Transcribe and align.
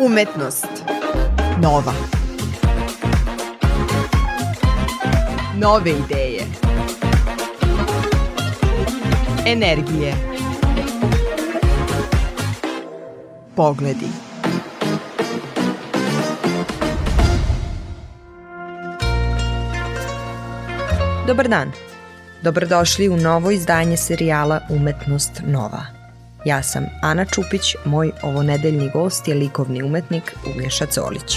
Umetnost. 0.00 0.68
Nova. 1.62 1.92
Nove 5.56 5.90
ideje. 5.90 6.42
Energije. 9.46 10.14
Pogledi. 13.56 14.06
Dobar 21.26 21.48
dan. 21.48 21.72
Dobrodošli 22.42 23.08
u 23.08 23.16
novo 23.16 23.50
izdanje 23.50 23.96
serijala 23.96 24.60
Umetnost 24.68 25.42
Nova. 25.46 25.97
Ja 26.44 26.62
sam 26.62 26.84
Ana 27.02 27.24
Čupić, 27.24 27.74
moj 27.84 28.10
ovonedeljni 28.22 28.90
gost 28.94 29.28
je 29.28 29.34
likovni 29.34 29.82
umetnik 29.82 30.34
Uglješa 30.54 30.86
Colić. 30.86 31.36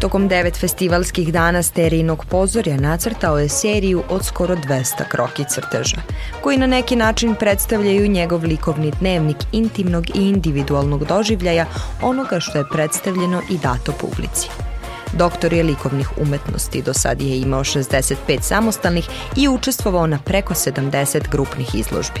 Tokom 0.00 0.28
devet 0.28 0.56
festivalskih 0.56 1.32
dana 1.32 1.62
Sterijinog 1.62 2.24
pozorja 2.24 2.76
nacrtao 2.76 3.38
je 3.38 3.48
seriju 3.48 4.02
od 4.08 4.24
skoro 4.24 4.56
200 4.56 5.08
kroki 5.08 5.44
crteža, 5.48 5.96
koji 6.42 6.58
na 6.58 6.66
neki 6.66 6.96
način 6.96 7.34
predstavljaju 7.34 8.08
njegov 8.08 8.44
likovni 8.44 8.92
dnevnik 9.00 9.36
intimnog 9.52 10.10
i 10.16 10.28
individualnog 10.28 11.04
doživljaja 11.04 11.66
onoga 12.02 12.40
što 12.40 12.58
je 12.58 12.68
predstavljeno 12.72 13.42
i 13.50 13.58
dato 13.58 13.92
publici. 13.92 14.69
Doktor 15.12 15.52
je 15.52 15.62
likovnih 15.62 16.18
umetnosti, 16.18 16.82
do 16.82 16.94
sad 16.94 17.22
je 17.22 17.40
imao 17.40 17.64
65 17.64 18.40
samostalnih 18.40 19.08
i 19.36 19.48
učestvovao 19.48 20.06
na 20.06 20.18
preko 20.18 20.54
70 20.54 21.28
grupnih 21.30 21.74
izložbi. 21.74 22.20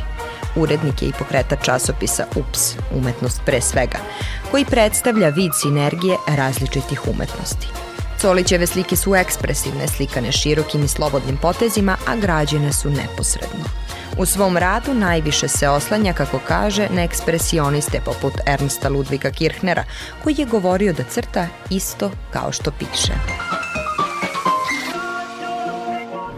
Urednik 0.56 1.02
je 1.02 1.08
i 1.08 1.12
pokretač 1.18 1.64
časopisa 1.64 2.26
UPS, 2.36 2.74
umetnost 2.94 3.40
pre 3.46 3.60
svega, 3.60 3.98
koji 4.50 4.64
predstavlja 4.64 5.28
vid 5.28 5.50
sinergije 5.62 6.16
različitih 6.28 7.08
umetnosti. 7.08 7.68
Colićeve 8.20 8.66
slike 8.66 8.96
su 8.96 9.14
ekspresivne, 9.14 9.88
slikane 9.88 10.32
širokim 10.32 10.84
i 10.84 10.88
slobodnim 10.88 11.36
potezima, 11.36 11.96
a 12.06 12.16
građene 12.16 12.72
su 12.72 12.90
neposredno. 12.90 13.79
U 14.18 14.26
svom 14.26 14.56
radu 14.56 14.94
najviše 14.94 15.48
se 15.48 15.68
oslanja, 15.68 16.12
kako 16.12 16.40
kaže, 16.48 16.88
na 16.90 17.02
ekspresioniste 17.02 18.00
poput 18.04 18.32
Ernsta 18.46 18.88
Ludvika 18.88 19.30
Kirchnera, 19.30 19.84
koji 20.22 20.34
je 20.38 20.46
govorio 20.46 20.92
da 20.92 21.02
crta 21.04 21.46
isto 21.70 22.10
kao 22.30 22.52
što 22.52 22.70
piše. 22.70 23.12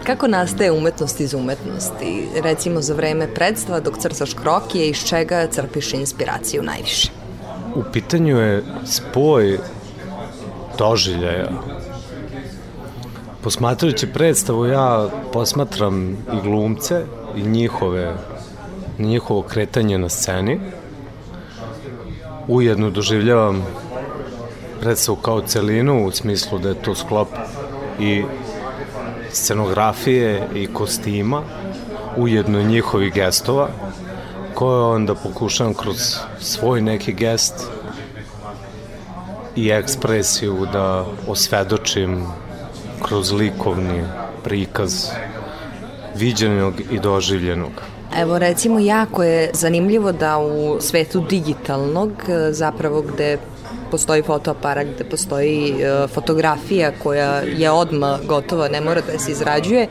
Kako 0.04 0.28
nastaje 0.28 0.72
umetnost 0.72 1.20
iz 1.20 1.34
umetnosti? 1.34 2.28
Recimo 2.42 2.80
za 2.80 2.94
vreme 2.94 3.34
predstava 3.34 3.80
dok 3.80 3.98
crtaš 3.98 4.34
krokije, 4.34 4.88
iz 4.88 5.04
čega 5.04 5.46
crpiš 5.46 5.94
inspiraciju 5.94 6.62
najviše? 6.62 7.10
U 7.74 7.82
pitanju 7.92 8.38
je 8.38 8.64
spoj 8.84 9.58
doživljaja. 10.78 11.48
Posmatrajući 13.42 14.06
predstavu 14.06 14.66
ja 14.66 15.08
posmatram 15.32 16.10
i 16.10 16.40
glumce 16.42 17.04
i 17.36 17.42
njihove, 17.42 18.14
njihovo 18.98 19.42
kretanje 19.42 19.98
na 19.98 20.08
sceni. 20.08 20.60
Ujedno 22.48 22.90
doživljavam 22.90 23.66
predstavu 24.80 25.16
kao 25.16 25.40
celinu 25.40 26.06
u 26.06 26.10
smislu 26.10 26.58
da 26.58 26.68
je 26.68 26.82
to 26.82 26.94
sklop 26.94 27.28
i 28.00 28.22
scenografije 29.30 30.48
i 30.54 30.66
kostima, 30.66 31.42
ujedno 32.16 32.60
i 32.60 32.64
njihovih 32.64 33.12
gestova, 33.12 33.68
koje 34.54 34.82
onda 34.82 35.14
pokušavam 35.14 35.74
kroz 35.74 35.96
svoj 36.40 36.80
neki 36.80 37.12
gest 37.12 37.54
i 39.56 39.70
ekspresiju 39.70 40.66
da 40.72 41.06
osvedočim 41.28 42.26
kroz 43.02 43.32
likovni 43.32 44.04
prikaz 44.44 45.10
viđenog 46.14 46.74
i 46.90 46.98
doživljenog. 46.98 47.72
Evo 48.16 48.38
recimo 48.38 48.78
jako 48.78 49.22
je 49.22 49.50
zanimljivo 49.54 50.12
da 50.12 50.38
u 50.38 50.80
svetu 50.80 51.24
digitalnog 51.30 52.10
zapravo 52.50 53.02
gde 53.02 53.38
postoji 53.92 54.22
fotoaparat, 54.22 54.86
gde 54.94 55.04
postoji 55.04 55.70
e, 55.70 56.06
fotografija 56.08 56.92
koja 57.02 57.40
je 57.40 57.70
odma 57.70 58.18
gotova, 58.28 58.68
ne 58.68 58.80
mora 58.80 59.00
da 59.06 59.18
se 59.18 59.32
izrađuje. 59.32 59.88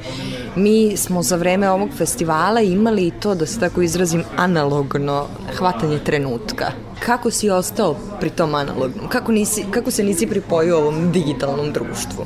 Mi 0.55 0.97
smo 0.97 1.23
za 1.23 1.35
vreme 1.35 1.69
ovog 1.69 1.89
festivala 1.97 2.61
imali 2.61 3.11
to, 3.19 3.35
da 3.35 3.45
se 3.45 3.59
tako 3.59 3.81
izrazim, 3.81 4.23
analogno 4.37 5.27
hvatanje 5.57 5.99
trenutka. 5.99 6.71
Kako 7.05 7.31
si 7.31 7.49
ostao 7.49 7.95
pri 8.19 8.29
tom 8.29 8.55
analognom? 8.55 9.09
Kako, 9.09 9.31
nisi, 9.31 9.65
kako 9.71 9.91
se 9.91 10.03
nisi 10.03 10.27
pripojio 10.27 10.77
ovom 10.77 11.11
digitalnom 11.11 11.71
društvu? 11.71 12.25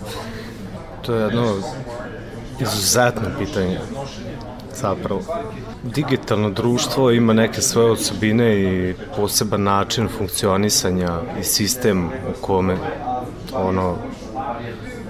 To 1.02 1.16
je 1.16 1.22
jedno 1.22 1.54
izuzetno 2.60 3.28
pitanje 3.40 3.80
zapravo. 4.76 5.22
Digitalno 5.84 6.50
društvo 6.50 7.12
ima 7.12 7.34
neke 7.34 7.62
svoje 7.62 7.92
osobine 7.92 8.60
i 8.62 8.94
poseban 9.16 9.64
način 9.64 10.10
funkcionisanja 10.18 11.22
i 11.40 11.44
sistem 11.44 12.06
u 12.08 12.42
kome 12.42 12.78
ono 13.54 13.96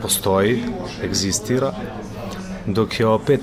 postoji, 0.02 0.64
egzistira, 1.04 1.74
dok 2.66 3.00
je 3.00 3.08
opet 3.08 3.42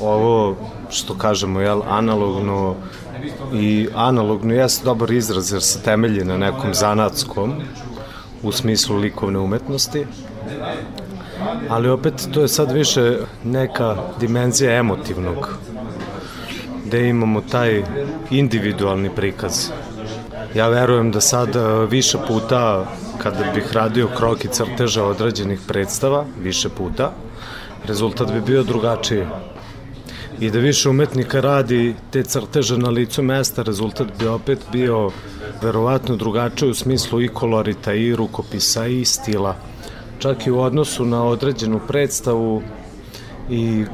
ovo 0.00 0.56
što 0.90 1.14
kažemo, 1.14 1.60
jel, 1.60 1.82
analogno 1.88 2.74
i 3.54 3.88
analogno 3.94 4.54
jeste 4.54 4.84
dobar 4.84 5.12
izraz 5.12 5.52
jer 5.52 5.62
se 5.62 5.82
temelji 5.82 6.24
na 6.24 6.38
nekom 6.38 6.74
zanatskom 6.74 7.54
u 8.42 8.52
smislu 8.52 8.96
likovne 8.96 9.38
umetnosti, 9.38 10.06
ali 11.68 11.88
opet 11.88 12.28
to 12.34 12.40
je 12.40 12.48
sad 12.48 12.72
više 12.72 13.18
neka 13.44 13.96
dimenzija 14.20 14.72
emotivnog 14.72 15.58
gde 16.84 17.08
imamo 17.08 17.40
taj 17.40 17.82
individualni 18.30 19.10
prikaz. 19.16 19.70
Ja 20.54 20.68
verujem 20.68 21.10
da 21.10 21.20
sad 21.20 21.56
e, 21.56 21.60
više 21.90 22.18
puta 22.28 22.86
kada 23.18 23.52
bih 23.54 23.72
radio 23.72 24.08
kroki 24.16 24.48
crteža 24.48 25.04
određenih 25.04 25.60
predstava, 25.68 26.24
više 26.42 26.68
puta, 26.68 27.12
rezultat 27.86 28.32
bi 28.32 28.40
bio 28.40 28.62
drugačiji. 28.62 29.26
I 30.40 30.50
da 30.50 30.58
više 30.58 30.88
umetnika 30.88 31.40
radi 31.40 31.94
te 32.10 32.22
crteže 32.22 32.78
na 32.78 32.90
licu 32.90 33.22
mesta, 33.22 33.62
rezultat 33.62 34.06
bi 34.18 34.26
opet 34.26 34.58
bio 34.72 35.10
verovatno 35.62 36.16
drugačiji 36.16 36.70
u 36.70 36.74
smislu 36.74 37.22
i 37.22 37.28
kolorita, 37.28 37.92
i 37.92 38.16
rukopisa, 38.16 38.86
i 38.86 39.04
stila 39.04 39.56
čak 40.18 40.46
i 40.46 40.50
u 40.50 40.60
odnosu 40.60 41.04
na 41.04 41.24
određenu 41.24 41.80
predstavu 41.88 42.62
i 43.50 43.84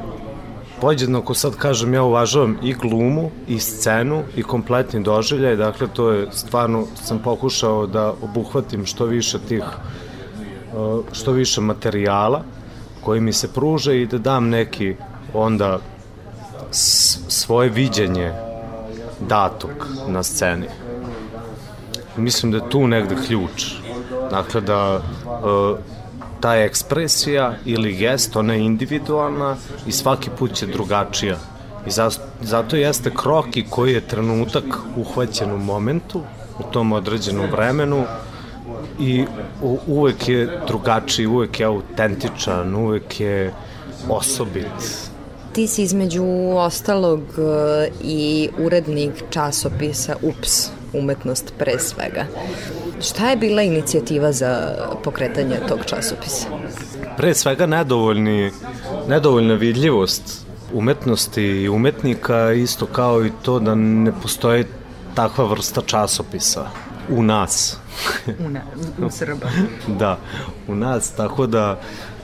Pođednako 0.81 1.33
sad 1.33 1.55
kažem, 1.55 1.93
ja 1.93 2.03
uvažavam 2.03 2.57
i 2.63 2.73
glumu, 2.73 3.31
i 3.47 3.59
scenu, 3.59 4.23
i 4.35 4.43
kompletni 4.43 5.03
doživljaj, 5.03 5.55
dakle 5.55 5.87
to 5.93 6.09
je 6.11 6.27
stvarno, 6.31 6.85
sam 6.95 7.19
pokušao 7.19 7.87
da 7.87 8.13
obuhvatim 8.21 8.85
što 8.85 9.05
više 9.05 9.39
tih, 9.39 9.63
uh, 9.63 11.03
što 11.11 11.31
više 11.31 11.61
materijala 11.61 12.41
koji 13.03 13.21
mi 13.21 13.33
se 13.33 13.53
pruže 13.53 14.01
i 14.01 14.05
da 14.05 14.17
dam 14.17 14.49
neki 14.49 14.95
onda 15.33 15.79
svoje 17.27 17.69
viđenje 17.69 18.33
datog 19.29 19.87
na 20.07 20.23
sceni. 20.23 20.67
Mislim 22.17 22.51
da 22.51 22.57
je 22.57 22.69
tu 22.69 22.87
negde 22.87 23.15
ključ. 23.27 23.73
Dakle, 24.31 24.61
da 24.61 24.95
uh, 24.97 25.77
ta 26.41 26.55
ekspresija 26.55 27.55
ili 27.65 27.93
gest, 27.93 28.35
ona 28.35 28.53
je 28.53 28.65
individualna 28.65 29.55
i 29.87 29.91
svaki 29.91 30.29
put 30.39 30.53
će 30.53 30.65
drugačija. 30.65 31.37
I 31.87 31.89
zato 32.41 32.75
jeste 32.75 33.11
kroki 33.15 33.65
koji 33.69 33.93
je 33.93 34.01
trenutak 34.01 34.63
uhvaćen 34.95 35.51
u 35.51 35.57
momentu, 35.57 36.21
u 36.59 36.63
tom 36.71 36.91
određenom 36.91 37.51
vremenu 37.51 38.03
i 38.99 39.25
uvek 39.87 40.29
je 40.29 40.59
drugačiji, 40.67 41.27
uvek 41.27 41.59
je 41.59 41.65
autentičan, 41.65 42.75
uvek 42.75 43.19
je 43.19 43.53
osobit. 44.09 45.11
Ti 45.53 45.67
si 45.67 45.83
između 45.83 46.23
ostalog 46.55 47.19
e, 47.19 47.89
i 48.03 48.49
urednik 48.59 49.23
časopisa 49.29 50.15
UPS, 50.21 50.69
umetnost 50.93 51.53
pre 51.57 51.79
svega. 51.79 52.25
Šta 53.01 53.29
je 53.29 53.35
bila 53.35 53.61
inicijativa 53.61 54.31
za 54.31 54.75
pokretanje 55.03 55.59
tog 55.67 55.79
časopisa? 55.85 56.47
Pre 57.17 57.33
svega 57.33 57.65
nedovoljni, 57.65 58.51
nedovoljna 59.07 59.53
vidljivost 59.53 60.45
umetnosti 60.73 61.43
i 61.43 61.69
umetnika, 61.69 62.51
isto 62.51 62.85
kao 62.85 63.25
i 63.25 63.31
to 63.41 63.59
da 63.59 63.75
ne 63.75 64.11
postoji 64.21 64.65
takva 65.15 65.45
vrsta 65.45 65.81
časopisa 65.81 66.65
u 67.09 67.23
nas. 67.23 67.77
u, 68.45 68.49
na, 68.49 68.61
u 69.05 69.09
Srba. 69.09 69.47
da, 69.99 70.17
u 70.67 70.75
nas, 70.75 71.11
tako 71.11 71.47
da 71.47 71.81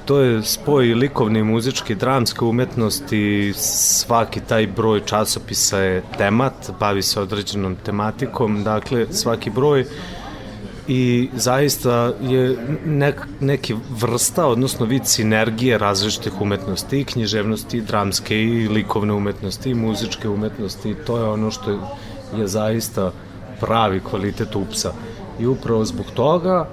to 0.08 0.20
je 0.20 0.44
spoj 0.44 0.94
likovne 0.94 1.40
i 1.40 1.44
muzičke 1.44 1.96
dramske 1.96 2.46
umetnosti, 2.46 3.54
svaki 3.56 4.40
taj 4.40 4.68
broj 4.68 5.02
časopisa 5.06 5.80
je 5.80 6.04
temat, 6.18 6.72
bavi 6.80 7.02
se 7.02 7.22
određenom 7.22 7.76
tematikom, 7.86 8.64
dakle 8.64 9.06
svaki 9.12 9.50
broj 9.50 9.86
i 10.88 11.30
zaista 11.36 12.14
je 12.22 12.58
nek, 12.86 13.22
neki 13.40 13.76
vrsta, 13.90 14.46
odnosno 14.48 14.86
vid 14.86 15.06
sinergije 15.06 15.78
različitih 15.78 16.42
umetnosti 16.42 17.00
i 17.00 17.04
književnosti, 17.04 17.78
i 17.78 17.82
dramske, 17.82 18.44
i 18.44 18.68
likovne 18.68 19.14
umetnosti, 19.14 19.70
i 19.70 19.76
muzičke 19.76 20.30
umetnosti. 20.30 20.96
To 21.08 21.18
je 21.18 21.24
ono 21.24 21.52
što 21.52 21.72
je 22.38 22.48
zaista 22.48 23.12
pravi 23.60 24.00
kvalitet 24.00 24.56
upsa. 24.56 24.94
I 25.40 25.46
upravo 25.46 25.86
zbog 25.86 26.06
toga 26.14 26.70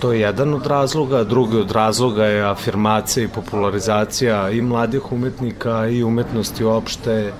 to 0.00 0.12
je 0.12 0.20
jedan 0.20 0.54
od 0.54 0.66
razloga, 0.66 1.24
drugi 1.24 1.58
od 1.58 1.70
razloga 1.70 2.24
je 2.24 2.50
afirmacija 2.50 3.24
i 3.24 3.28
popularizacija 3.28 4.50
i 4.50 4.62
mladih 4.62 5.12
umetnika 5.12 5.86
i 5.86 6.02
umetnosti 6.04 6.64
uopšte, 6.64 7.32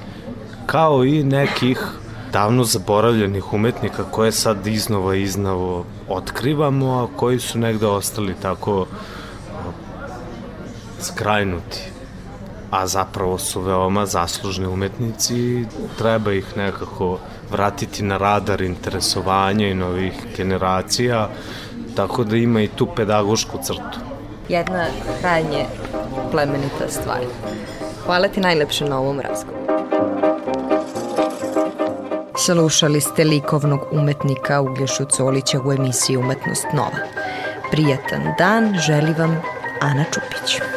kao 0.67 1.05
i 1.05 1.23
nekih 1.23 1.87
davno 2.33 2.65
zaboravljenih 2.65 3.53
umetnika 3.53 4.05
koje 4.11 4.33
sad 4.33 4.67
iznova 4.67 5.15
iznova 5.15 5.83
otkrivamo, 6.09 6.87
a 6.93 7.17
koji 7.17 7.39
su 7.39 7.59
negde 7.59 7.87
ostali 7.87 8.35
tako 8.43 8.87
skrajnuti. 11.01 11.94
A 12.75 12.87
zapravo 12.87 13.39
su 13.39 13.61
veoma 13.61 14.07
zaslužni 14.07 14.67
umetnici 14.67 15.37
i 15.37 15.67
treba 15.99 16.33
ih 16.33 16.57
nekako 16.57 17.19
vratiti 17.51 18.03
na 18.03 18.17
radar 18.17 18.63
interesovanja 18.63 19.69
i 19.69 19.75
novih 19.75 20.13
generacija, 20.37 21.29
tako 21.97 22.25
da 22.25 22.37
ima 22.37 22.63
i 22.63 22.69
tu 22.69 22.89
pedagošku 22.97 23.59
crtu. 23.63 23.99
Jedna 24.49 24.87
krajnje 25.21 25.67
plemenita 26.31 26.89
stvar. 26.89 27.21
Hvala 28.05 28.29
ti 28.29 28.41
najlepše 28.41 28.85
na 28.85 28.99
ovom 28.99 29.21
razgovoru. 29.21 29.65
Slušali 32.39 33.01
ste 33.01 33.25
likovnog 33.25 33.81
umetnika 33.93 34.61
Uglješu 34.61 35.05
Colića 35.05 35.61
u 35.65 35.73
emisiji 35.73 36.17
Umetnost 36.17 36.67
Nova. 36.73 36.99
Prijatan 37.71 38.23
dan 38.39 38.75
želi 38.87 39.15
vam 39.19 39.43
Ana 39.81 40.05
Čupić. 40.05 40.74